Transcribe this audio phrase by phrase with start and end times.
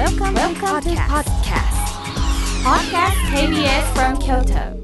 [0.00, 1.76] Welcome, Welcome to podcast.
[2.64, 4.80] Podcast KBS from Kyoto.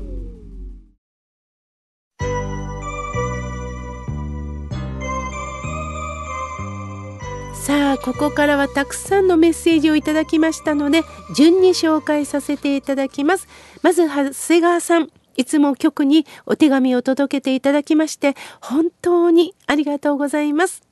[7.55, 11.01] さあここからはたくさんのメッセージをいただきましたので
[11.35, 13.49] 順に紹介させていただきます
[13.83, 15.09] まず長谷川さん
[15.39, 20.83] いつも局にお手紙を届けていただきまして本当にありがとうございます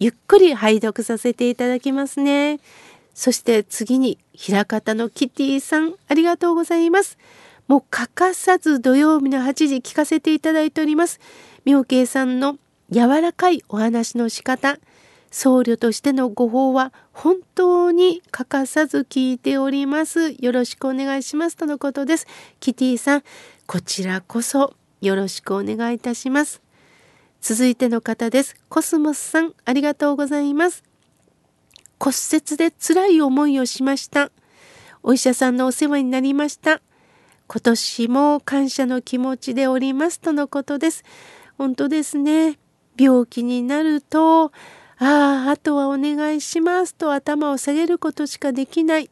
[0.00, 2.58] ゆっくり拝読させていただきますね
[3.18, 7.18] そして次に平方のキティさんありがとうございます
[7.66, 11.18] もう欠かさず土曜日の8時聞かせていただいております
[11.64, 12.58] 妙慶さんの
[12.90, 14.78] 柔らかいお話の仕方
[15.32, 20.34] 僧侶としてのご法は本当に欠かさず聞いております。
[20.42, 22.26] よろしくお願いしますとのことです。
[22.60, 23.22] キティさん、
[23.66, 26.62] こちらこそよろしくお願いいたします。
[27.42, 28.56] 続いての方です。
[28.70, 30.87] コスモスさん、ありがとうございます。
[31.98, 34.30] 骨折で辛い思いをしました。
[35.02, 36.80] お医者さんのお世話になりました。
[37.46, 41.04] 今年も感謝の気持ちでおりますとのことです。
[41.56, 42.58] 本当ですね。
[42.98, 44.52] 病気になると
[44.98, 49.10] ああ、あとはお願いしますと頭を下げることしかできない。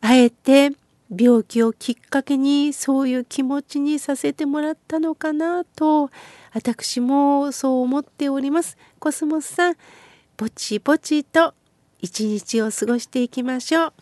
[0.00, 0.72] あえて
[1.14, 6.10] 病気をきっかけにそういう気持ちにさせてもらったのかなと
[6.52, 8.76] 私もそう思っております。
[8.98, 9.76] コスモスさん、
[10.36, 11.54] ぼちぼちと
[12.00, 13.92] 一日を過ごしていきましょう。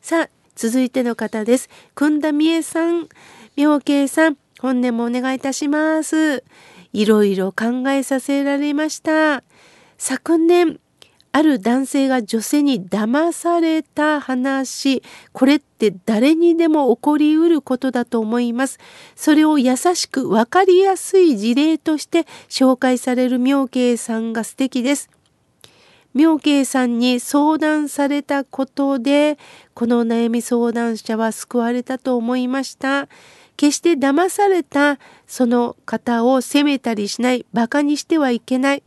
[0.00, 1.68] さあ、続いての方です。
[1.94, 3.08] く田美恵さん、
[3.56, 6.44] 妙慶さん、本年もお願いいたします。
[6.92, 9.42] いろいろ考えさせられました。
[9.96, 10.80] 昨年
[11.32, 18.80] ある男性が女性に騙された話これって誰にでも起こりうることだと思います
[19.14, 25.08] それを優しく分かりやすい事例として紹介される妙慶さんが素敵です
[26.14, 29.38] 妙慶さんに相談されたことで
[29.74, 33.08] この悩み相談者は救われたと思いました
[33.56, 38.82] 決して騙されたその方を責めたりしない馬鹿にしてはいけない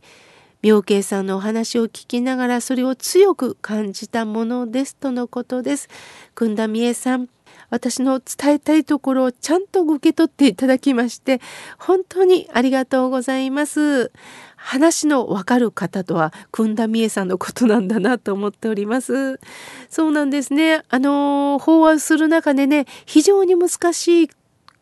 [0.64, 5.90] 妙慶さんのお話を聞きながらそれを強く感じたものですとのことです。
[6.34, 7.28] く田美恵さん
[7.68, 11.40] 私の伝えたいところをちゃんと受け取っていただきまして
[11.78, 14.10] 本当にありがとうございます。
[14.64, 19.38] 話のわかる方とはく田美恵さんのことなんだなと思っております。
[19.90, 20.82] そうなんですね。
[20.88, 24.30] あの法話する中でね非常に難しい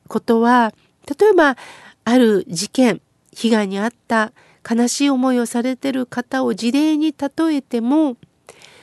[0.07, 0.73] ことは
[1.21, 1.57] 例えば
[2.05, 4.33] ある事件被害に遭った
[4.69, 8.17] 悲しい思いをされてる方を事例に例えても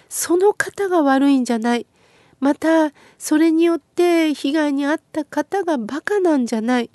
[0.09, 1.87] その方が悪いんじゃない
[2.41, 6.89] またそれによって被害に遭った方がバカなんじゃない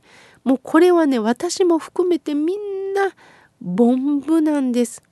[0.45, 3.15] もうこれはね私も含めてみんな
[3.65, 5.03] 凡夫なんです。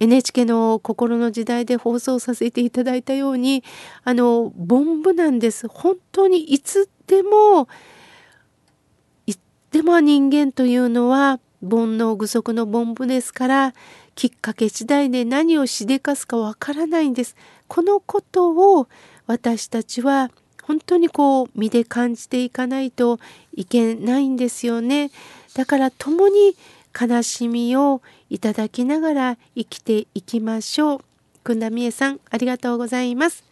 [0.00, 3.64] NHK の心の時代で放送させていただいたように
[4.04, 7.66] あの凡夫なんです本当にいつでも
[9.26, 9.38] いつ
[9.70, 13.74] でも人間というのは煩悩具足の凡夫ですから
[14.14, 17.36] きっかけ次第で何をしでかすかわからないんです。
[17.68, 18.88] このことを
[19.26, 20.30] 私たちは
[20.62, 23.18] 本当にこう身で感じていかないと
[23.54, 25.10] いけないんですよね。
[25.54, 26.56] だから共に
[26.98, 31.00] 悲しみをいただきながら生きていきましょう。
[31.44, 33.44] くんだみえさんありがとうございます。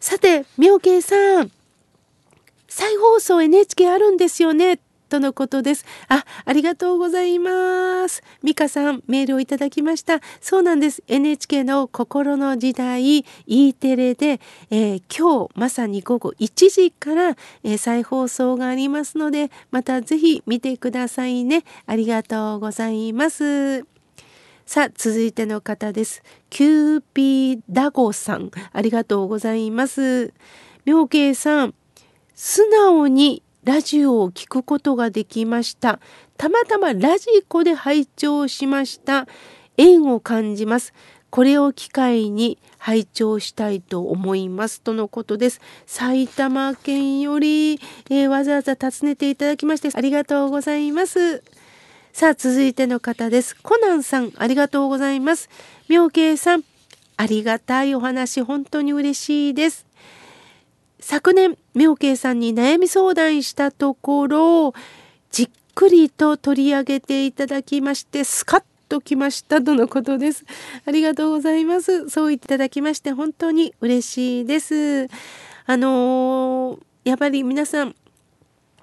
[0.00, 1.50] さてみょうけいさん
[2.68, 4.78] 再放送 NHK あるんですよね
[5.08, 5.84] とのことです。
[6.08, 8.22] あ、ありがとうございます。
[8.42, 10.20] 美香さん、メールをいただきました。
[10.40, 11.02] そうなんです。
[11.06, 14.40] NHK の心の時代 E テレで、
[14.70, 21.64] えー、今日まさに午後1時から、えー、再放送がありますので、またぜひ見てくださいね。
[21.86, 23.86] ありがとうございます。
[24.66, 26.24] さあ、続いての方です。
[26.50, 30.34] キューピーダゴさん、ありがとうございます。
[30.84, 31.74] 妙慶さん、
[32.34, 35.98] 素直にラジオを聞くことができました。
[36.36, 39.26] たまたまラジコで拝聴しました。
[39.76, 40.94] 縁を感じます。
[41.30, 45.60] これを機会に拝聴したいと思いますとのことです。
[45.84, 51.42] 埼玉県より、えー、わざわざ訪ねていただきましてありがとうございます。
[52.12, 53.56] さあ続いての方です。
[53.56, 55.50] コナンさんありがとうございます。
[55.88, 56.62] 妙慶さん
[57.16, 59.85] ありがたいお話本当に嬉しいです。
[61.08, 64.74] 昨年妙慶さんに悩み相談したところ
[65.30, 70.44] じっくりと取り上げていただきましてスカッときましたとのことです。
[70.84, 72.10] ありがとうございます。
[72.10, 75.06] そう言っていただきまして本当に嬉しいです。
[75.66, 77.94] あのー、やっぱり皆さん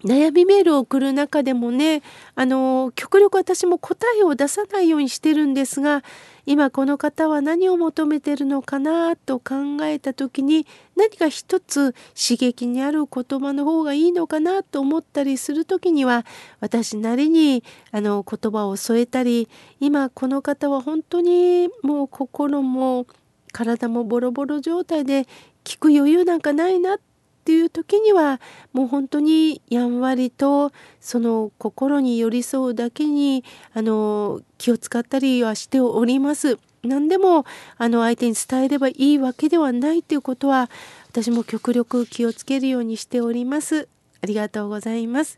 [0.04, 2.02] 悩みメールを送る中でもね
[2.36, 6.04] あの極力私も答えを出さないようにしてるんですが
[6.46, 10.68] 今この方は何を求めてるのかなと考えた時に
[10.98, 16.26] 何か一つ刺激にある言葉の方がいいのかなと思ったりする時には
[16.60, 19.48] 私なりにあの言葉を添えたり
[19.80, 23.08] 今この方は本当にもう心も
[23.54, 25.28] 体もボロボロ状態で
[25.64, 27.12] 聞く余裕なんかないなって
[27.44, 28.40] っていう時には
[28.72, 33.44] もう本当にやんわりとその心に寄り添うだけに
[33.74, 36.57] あの気を使ったりはしております。
[36.84, 37.45] 何でも
[37.78, 40.69] あの相手に伝えればいいわけではないということは
[41.10, 43.90] 私も極力気をつけるようにしております。
[44.22, 45.38] ありがとうございます。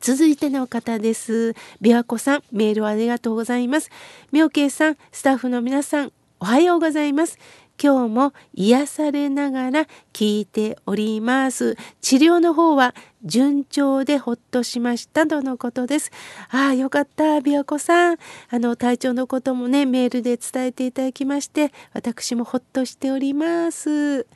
[0.00, 1.54] 続いての方です。
[1.80, 3.88] 琵琶湖さん、メールありがとうございます。
[4.30, 7.38] 妙慶さん、スタッフの皆さん、おはようございます。
[7.82, 11.76] 今日も癒されながら聞いております。
[12.00, 12.94] 治療の方は
[13.24, 16.12] 順調でほっとしましたとのことです。
[16.50, 18.18] ああ、よかった、琵琶湖さん。
[18.50, 24.28] あの、体調のこともね、メールで伝えていただきまして、私もほっとしております。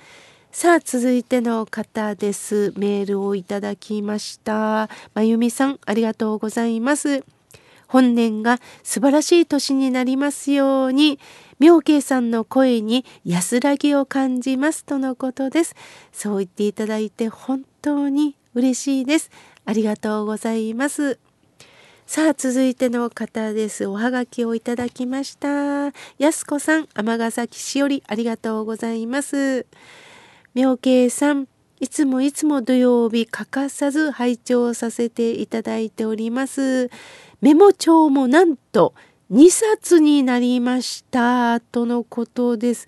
[0.51, 2.73] さあ、続いての方です。
[2.77, 4.89] メールをいただきました。
[5.15, 7.23] まゆみさん、ありがとうございます。
[7.89, 11.21] 本年が素晴らしい年になりますように、
[11.59, 15.75] 妙慶さんの声に安らぎを感じますとのことです。
[16.13, 19.31] そう言っていただいて本当に嬉しいです。
[19.65, 21.19] ありがとうございます。
[22.07, 23.87] さあ続いての方です。
[23.87, 25.93] おはがきをいただきました。
[26.19, 29.67] やすこさん、尼崎しおりありがとうございます。
[30.55, 31.49] 妙慶さん、
[31.81, 36.91] いつもいつも土曜日欠かさず拝聴させていただいております。
[37.41, 38.95] メモ帳もなんと
[39.33, 42.87] 2冊になりましたとのことです。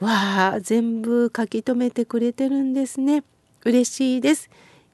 [0.00, 3.22] わあ全部書き留めてくれてるんですね。
[3.64, 4.48] 嬉しいです。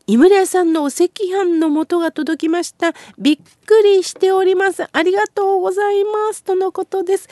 [0.07, 2.93] 井村屋さんのお赤飯の元が届きました。
[3.19, 4.85] びっくりしております。
[4.91, 6.43] ありがとうございます。
[6.43, 7.29] とのことです。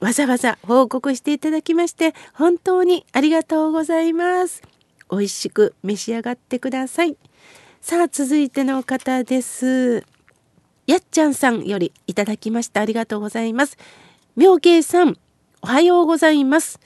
[0.00, 4.62] わざわざ報告していただきまして本当にありがとうございます。
[5.10, 7.16] 美味しく召し上がってください。
[7.80, 10.15] さあ続いての方です。
[10.86, 12.80] やっちゃんさんよりいただきました。
[12.80, 13.76] ありがとうございます。
[14.36, 15.18] 妙慶さん、
[15.60, 16.78] おはようございます。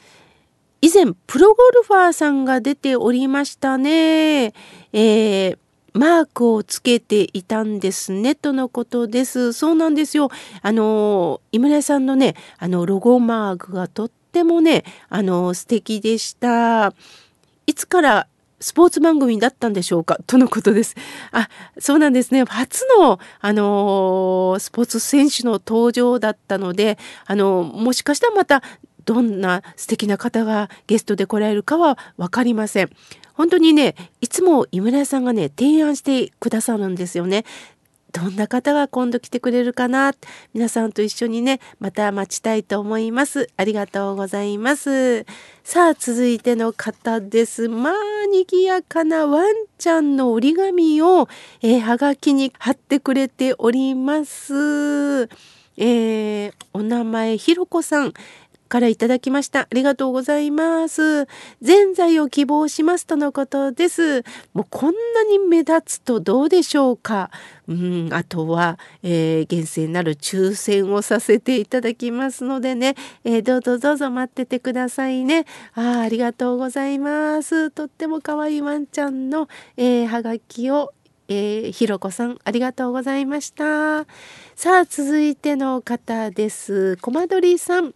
[0.81, 4.55] 以前、プロゴルファーさんが出ておりましたね。
[4.95, 5.59] えー、
[5.93, 9.53] マークをつけていたんですね、とのことです。
[9.53, 10.31] そうなんですよ。
[10.63, 16.95] あの、井村さんのね、あの、ロゴマークがとってもね、あの、素敵でした。
[17.67, 18.27] いつから
[18.61, 20.19] スポーツ番組だったんでしょうか？
[20.27, 20.95] とのことです。
[21.33, 21.49] あ、
[21.79, 22.45] そうなんですね。
[22.45, 28.63] 初の、あのー、スポーツ選手の登場だったので、あのー、もしかしたらまた
[29.07, 32.91] どんな素敵な方がゲストで来られるかは分かりません。
[33.33, 37.47] 本当にね、いつも井村さんがね、提案してくださるんですよね。
[38.13, 40.13] どんな方が今度来てくれるかな？
[40.53, 43.49] 皆さんと一緒にねまた待ちたいと思います。
[43.57, 45.25] ありがとうございます。
[45.63, 47.69] さあ続いての方です。
[47.69, 47.95] まあ
[48.31, 51.29] 賑やかなワンちゃんの折り紙を、
[51.63, 55.29] えー、はがきに貼ってくれております。
[55.77, 58.13] えー、お名前ひろこさん。
[58.71, 59.63] からいただきました。
[59.63, 61.27] ありがとうございます。
[61.61, 64.23] ぜんざいを希望しますとのことです。
[64.55, 67.31] もうこんなに目立つとどうでしょうか。
[67.69, 72.95] うん、あとは、えー、厳正なる抽選をさせていただきますのでね、
[73.25, 75.47] えー、どうぞどうぞ待っててくださいね。
[75.75, 77.71] あありがとうございます。
[77.73, 80.93] とっても可愛いワンちゃんの、えー、はがきを
[81.33, 84.05] えー、ひろこさん、ありがとうございました。
[84.57, 86.97] さあ、続いての方です。
[86.97, 87.95] コマドリさん。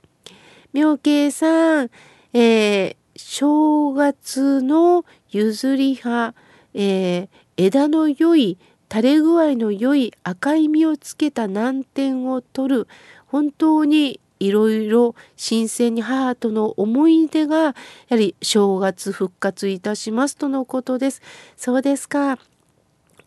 [0.75, 1.91] 妙慶さん、
[2.33, 6.35] えー、正月の譲り葉、
[6.75, 8.59] えー、枝の良い
[8.91, 12.89] 垂れ具合の良い赤い実をつけた南天を取る
[13.27, 17.75] 本当にいろいろ新鮮に母との思い出がや
[18.11, 21.23] はり正月復活いたしますとのことです。
[21.57, 22.41] そうですか。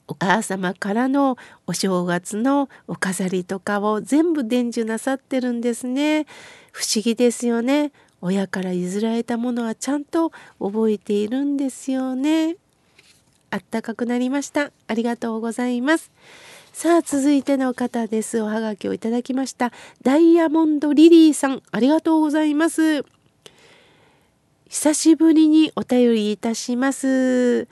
[0.08, 6.26] お母様からのお正月のお飾りとかを全部伝授なさってるんですね。
[6.72, 7.92] 不思議ですよね。
[8.22, 12.56] 親から譲られたものはちゃんと覚えているんですよね。
[13.50, 14.72] あったかくなりました。
[14.88, 16.12] ありがとうございます。
[16.74, 18.42] さあ続いての方です。
[18.42, 19.72] おはがきをいただきました。
[20.04, 23.04] ダイヤモンドリリーさん、ありがとうございます。
[24.70, 27.68] 久しぶりにお便りいたします。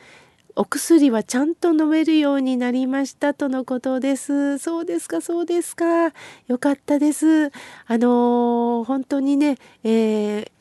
[0.57, 4.57] お薬はちゃんと飲めるようになりましたとのことです。
[4.57, 6.13] そうですか、そうですか。
[6.47, 7.47] よかったです。
[7.47, 7.51] あ
[7.97, 10.51] のー、本当にね、えー、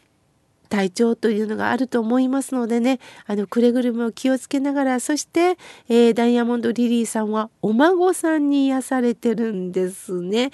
[0.69, 5.57] 体調というのがあると思いますのでねあのくれぐれも気をつけながらそして、
[5.89, 10.51] えー、ダイヤモンドリリーさんはお孫さんに癒されてるんですね。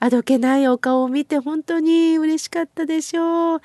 [0.00, 3.60] あどけないお顔を見て本当に嬉しかったでしょう。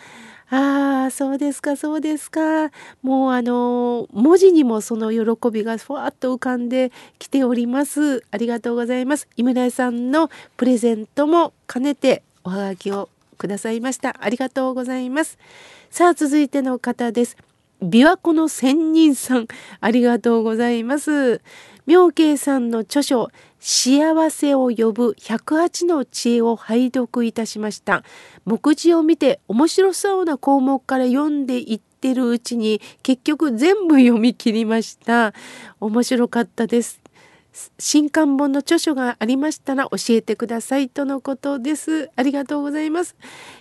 [0.52, 2.72] ああ、そうですか、そうですか。
[3.04, 8.24] もうあの、文字にもその喜びがふわっと浮かんできております。
[8.32, 9.28] ありがとうございます。
[9.38, 14.16] 井村さんのプレゼントも兼ねておはがきをくださいました。
[14.20, 15.38] ありがとうございます。
[15.92, 17.38] さあ、続いての方です。
[17.82, 19.48] 琵琶湖の仙人さん、
[19.80, 21.42] ありがとうございます。
[21.86, 28.04] 妙慶さんの著書幸せを呼ぶ108の知恵を拝読いたしました。
[28.46, 35.34] 目次を見て面白そうな項目から読んでいってるうちに結局全部読み切りました。
[35.80, 36.99] 面白かったです。
[37.78, 42.10] 新刊本の著書がありましたら教えてくださいとのことです。
[42.16, 43.16] ありがとうございます。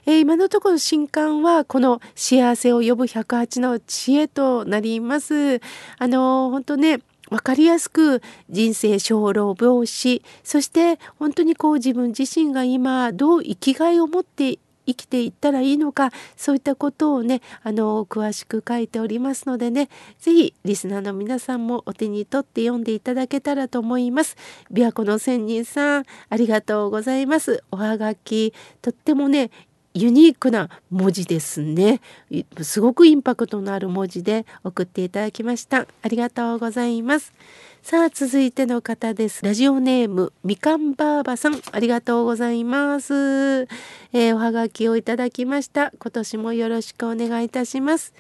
[0.07, 5.61] えー、今のところ新刊はこの幸せを呼ぶ108の知恵となります。
[5.99, 24.37] あの本当ね分かりやすく人生小老病死そして本当にこう自分自身が今どう生きがいを持って生きていったらいいのかそういったことをねあの詳しく書いておりますのでね是非リスナーの皆さんもお手に取って読んでいただけたらと思います。
[24.73, 27.63] 琵琶湖の仙人さんありがとうございます。
[27.71, 29.51] おはがきとってもね
[29.95, 32.01] ユニークな文字ですね
[32.61, 37.33] すごくインパクトのある文字で送っていただきましたありがとうございます
[37.83, 39.43] さあ続いての方です。
[39.45, 41.61] ラジオネームみかんばあばさん。
[41.73, 45.93] ありがとうございます、えー、おはがきをいただきました。
[45.99, 48.13] 今年もよろしくお願いいたします。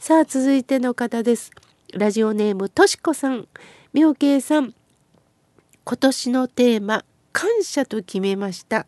[0.00, 1.52] さあ続いての方です。
[1.92, 3.46] ラジオネームとしこさん。
[3.92, 4.74] 妙慶さん。
[5.84, 8.86] 今年のテーマ感謝と決めました。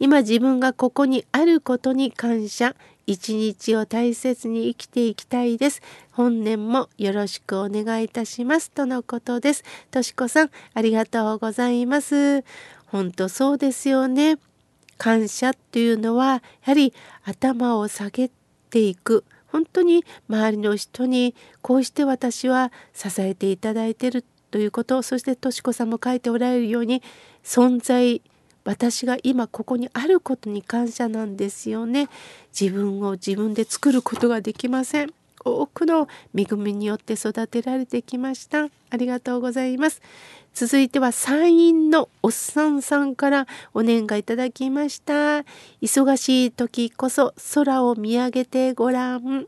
[0.00, 2.74] 今自分がここにあることに感謝。
[3.08, 5.80] 一日を大切に生きていきたいです。
[6.12, 8.70] 本年もよろしくお願いいたします。
[8.70, 9.64] とのことです。
[9.90, 12.44] としこさんありがとうございます。
[12.84, 14.36] 本当そうですよね。
[14.98, 16.92] 感謝っていうのはやはり
[17.24, 18.30] 頭を下げ
[18.68, 19.24] ていく。
[19.46, 25.00] 本当に周りの人にこうして私は支えていただいているということ。
[25.00, 27.02] そしてとしこさんも書いておられるように
[27.42, 28.20] 存在
[28.68, 32.10] 私が今ここにあることに感謝なんですよね。
[32.58, 35.14] 自分を自分で作ることができません。
[35.42, 36.06] 多くの
[36.36, 38.68] 恵みによって育てられてきました。
[38.90, 40.02] ありがとうございます。
[40.52, 45.46] 続いては山陰のおっさんさんからお年賀いただきました。
[45.80, 49.46] 忙しい時こそ空を見上げてごらん。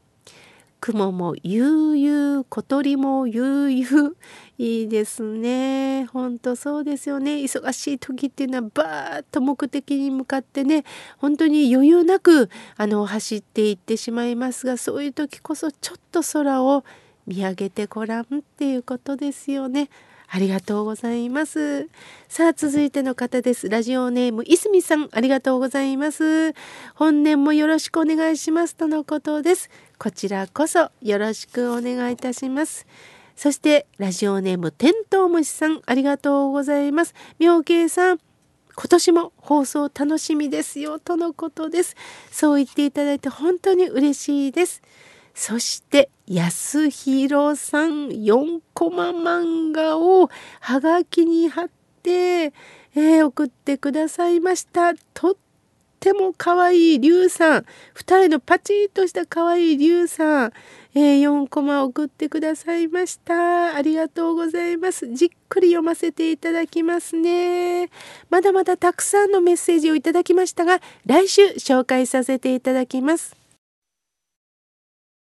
[0.80, 4.14] 雲も悠々小鳥も悠々。
[4.58, 6.06] いいですね。
[6.06, 7.36] 本当そうですよね。
[7.36, 10.84] 忙しい時っていうのはバーッと目的に向かってね
[11.18, 16.84] 本当に余裕なくあの走っていってしまいますがそういう時こそちょっと空を
[17.26, 19.88] 見上げてごらんっていうことですよね。
[20.32, 21.88] ありがとうございます。
[22.28, 23.68] さあ、続いての方です。
[23.68, 26.54] ラジオネーム、いすみさん、ありがとうございます。
[26.94, 28.76] 本年もよろしくお願いします。
[28.76, 29.70] とのことです。
[29.98, 32.86] こちらこそよろしくお願いいたします。
[33.34, 37.14] そして、ラジオネーム、テントウムシさん、ありがとうございます。
[37.40, 38.20] 妙慶さん、
[38.76, 41.96] 今年も放送楽しみですよ、とのことです。
[42.30, 44.80] そう言っていただいて本当に嬉しいです。
[45.34, 51.70] そして安弘さん4コマ漫画をはがきに貼っ
[52.02, 54.94] て、えー、送ってくださいました。
[55.14, 55.34] とっ
[55.98, 57.60] ても可愛い龍さん。
[57.60, 57.66] 2
[58.22, 60.52] 人のパチッとした可愛い龍さん、
[60.94, 63.74] えー、4コマ送ってくださいました。
[63.74, 65.12] ありがとうございます。
[65.14, 67.90] じっくり読ませていただきますね。
[68.28, 73.39] まだまだたくさんのメッセージをいただきましたが来週紹介させていただきます。